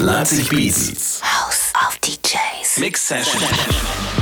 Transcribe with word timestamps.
Leipzig 0.00 0.48
Beats. 0.48 1.20
House 1.20 1.72
of 1.74 2.00
DJs. 2.00 2.80
Mix 2.80 3.02
Session. 3.02 4.19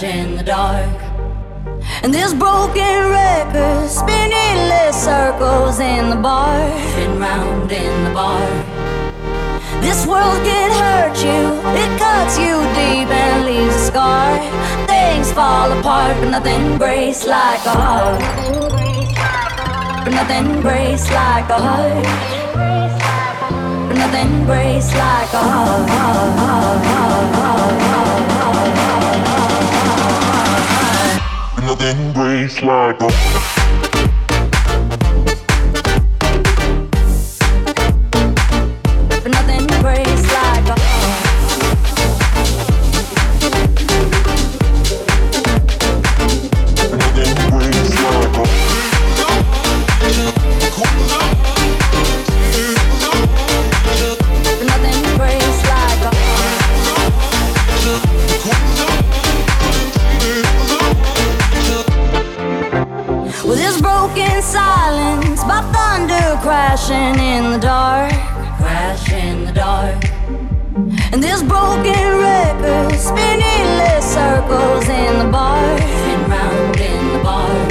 Crash 0.00 0.14
in 0.14 0.36
the 0.36 0.42
dark. 0.42 1.02
And 2.02 2.12
this 2.12 2.32
broken 2.32 3.10
record 3.10 3.88
spinning 3.88 4.32
endless 4.32 5.04
circles 5.04 5.80
in 5.80 6.10
the 6.10 6.16
bar, 6.16 6.78
spin 6.90 7.18
round 7.18 7.70
in 7.72 8.04
the 8.04 8.10
bar. 8.10 8.46
This 9.80 10.06
world 10.06 10.42
can 10.44 10.70
hurt 10.82 11.16
you, 11.22 11.40
it 11.80 11.98
cuts 11.98 12.38
you 12.38 12.60
deep 12.76 13.08
and 13.08 13.44
leaves 13.44 13.74
a 13.74 13.78
scar. 13.78 14.38
Things 14.86 15.32
fall 15.32 15.72
apart, 15.78 16.16
but 16.20 16.30
nothing 16.30 16.78
breaks 16.78 17.26
like 17.26 17.64
a 17.66 17.70
heart. 17.70 18.20
But 20.04 20.12
nothing 20.12 20.62
breaks 20.62 21.10
like 21.10 21.48
a 21.48 21.58
heart. 21.58 22.04
But 23.88 23.96
nothing 23.96 24.46
breaks 24.46 24.92
like 24.94 25.32
a 25.32 25.42
heart. 25.52 27.39
Nothing 31.80 32.12
breaks 32.12 32.60
like 32.60 33.00
a 33.00 33.59
crashing 66.90 67.22
in 67.22 67.52
the 67.52 67.58
dark, 67.58 68.10
crash 68.58 69.12
in 69.12 69.44
the 69.44 69.52
dark. 69.52 70.04
And 71.12 71.22
this 71.22 71.40
broken 71.42 72.18
record 72.18 72.98
spinning 72.98 73.42
endless 73.42 74.04
circles 74.12 74.88
in 74.88 75.18
the 75.18 75.30
bar, 75.30 75.78
spin 75.78 76.20
round 76.28 76.76
in 76.80 77.12
the 77.12 77.22
bar. 77.22 77.68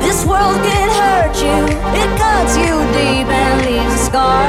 This 0.00 0.24
world 0.24 0.56
can 0.64 0.88
hurt 1.00 1.36
you, 1.44 1.60
it 2.00 2.10
cuts 2.18 2.56
you 2.56 2.72
deep 2.96 3.28
and 3.28 3.66
leaves 3.66 3.94
a 3.94 4.04
scar. 4.08 4.46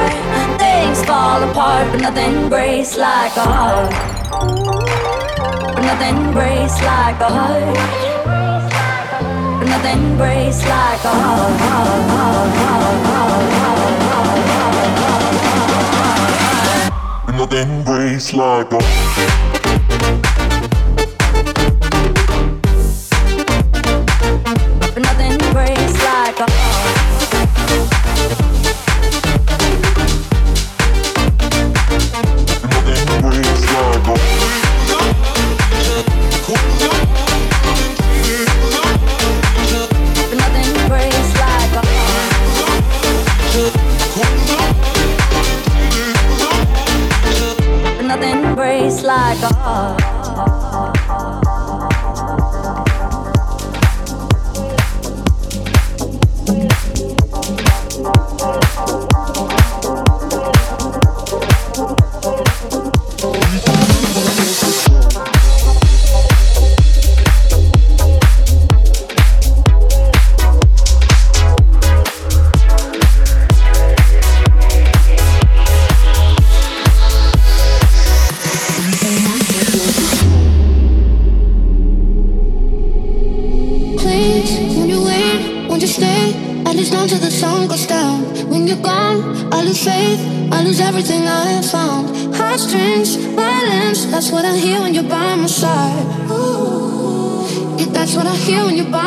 Things 0.58 1.04
fall 1.04 1.42
apart, 1.50 1.92
but 1.92 2.00
nothing 2.00 2.48
breaks 2.48 2.96
like 2.96 3.36
a 3.36 3.46
heart. 3.54 3.90
But 5.74 5.82
nothing 5.82 6.32
breaks 6.32 6.80
like 6.82 7.20
a 7.20 7.28
heart. 7.28 8.11
Nothing 9.82 10.16
breaks 10.16 10.62
like 10.64 11.04
a 11.04 11.42
breaks 17.84 18.32
like 18.32 18.72
a 18.72 18.78
But 18.78 20.31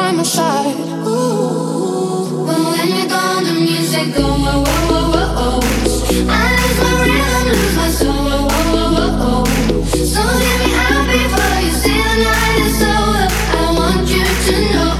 by 0.05 0.11
my 0.11 0.23
side. 0.23 0.75
Ooh, 1.07 2.45
but 2.45 2.59
when 2.71 2.87
you're 2.95 3.09
gone, 3.09 3.43
the 3.43 3.53
music 3.53 4.13
go 4.13 4.25
whoa 4.43 4.61
whoa 4.65 4.91
whoa 4.91 5.05
whoa. 5.13 5.31
whoa. 5.37 5.61
I 6.29 6.45
lose 6.57 6.79
my 6.85 6.93
rhythm, 7.01 7.45
lose 7.57 7.75
my 7.81 7.89
soul. 7.99 8.29
Whoa 8.29 8.65
whoa 8.73 8.85
whoa 8.95 9.09
whoa. 9.21 9.41
whoa. 9.41 9.85
So 10.13 10.21
get 10.43 10.57
me 10.61 10.69
out 10.85 11.05
before 11.09 11.57
you 11.65 11.73
see 11.81 11.97
the 12.07 12.15
night 12.27 12.59
is 12.67 12.81
over. 12.93 13.25
I 13.57 13.65
want 13.79 14.05
you 14.15 14.25
to 14.47 14.55
know 14.73 14.93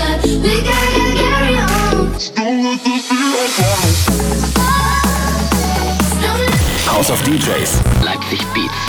that 0.00 0.20
we 0.44 0.52
gotta 0.68 1.04
carry 1.20 1.56
on. 1.72 2.04
Don't 2.36 2.60
let 2.64 2.80
this 2.84 3.04
be 3.08 3.20
our 3.38 3.48
final 3.56 3.92
Don't 6.22 6.42
let 6.52 6.60
House 6.92 7.08
of 7.14 7.18
DJs. 7.26 7.70
Leipzig 8.04 8.42
Beatzz. 8.54 8.79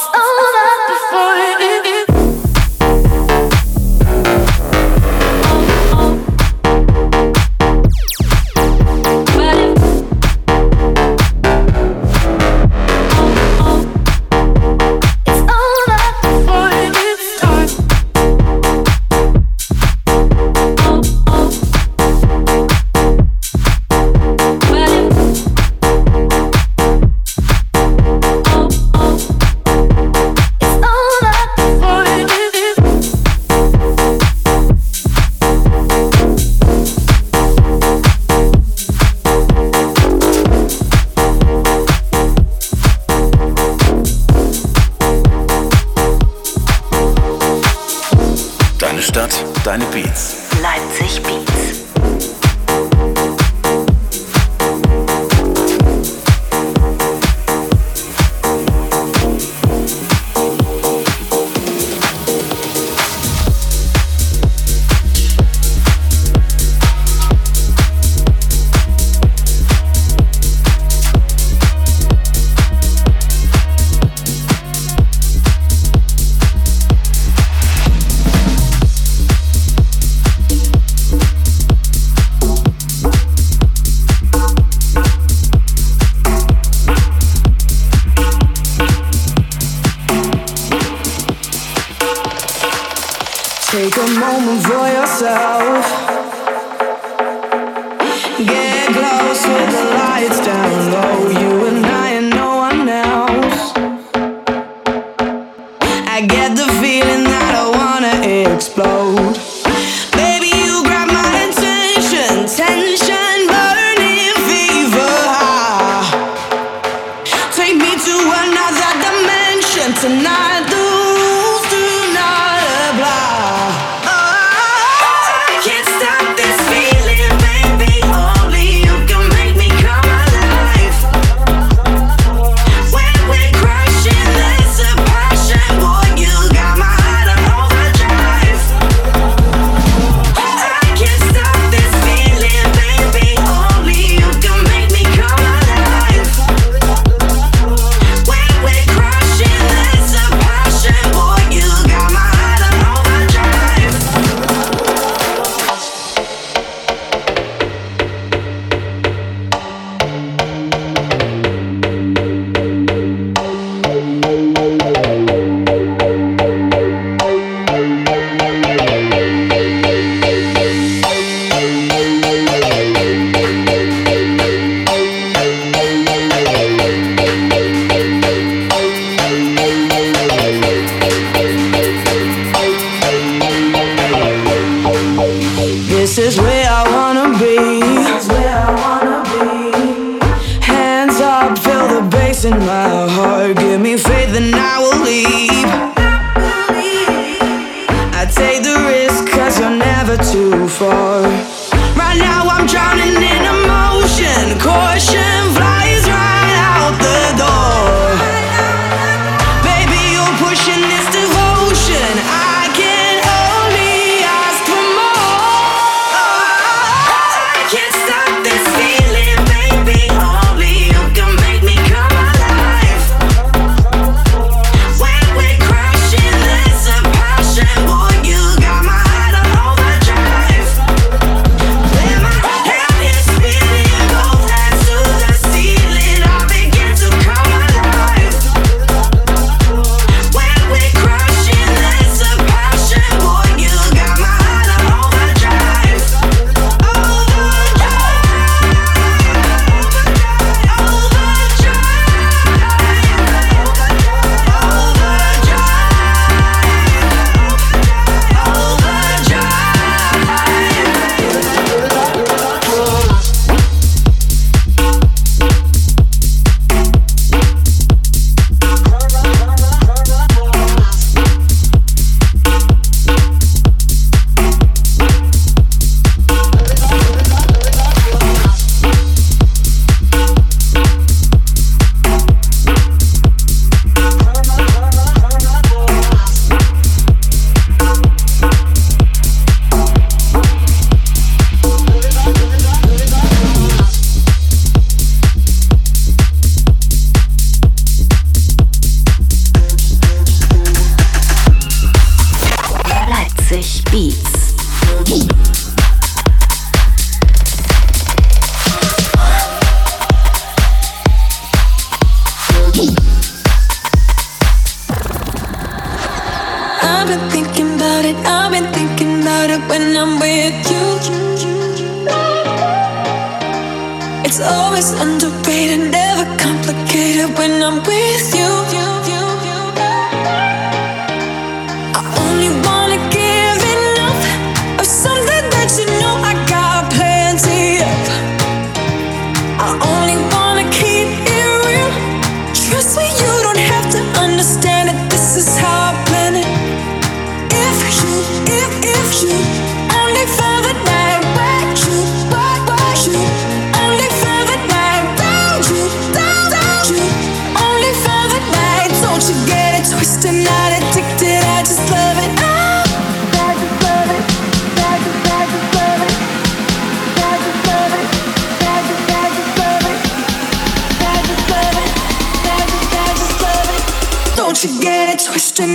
It's 0.00 0.06
over 0.14 0.76
before 0.86 1.96
you. 1.98 2.07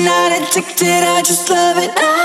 not 0.03 0.31
addicted, 0.33 1.03
I 1.03 1.21
just 1.21 1.49
love 1.49 1.77
it. 1.77 1.91
I 1.95 2.22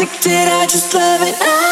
addicted, 0.00 0.48
I 0.48 0.66
just 0.66 0.94
love 0.94 1.20
it. 1.20 1.34
I 1.40 1.69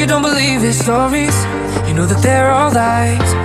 You 0.00 0.06
don't 0.06 0.22
believe 0.22 0.62
his 0.62 0.78
stories, 0.82 1.36
you 1.86 1.92
know 1.92 2.06
that 2.06 2.22
they're 2.22 2.50
all 2.50 2.72
lies. 2.72 3.39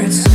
Good 0.00 0.29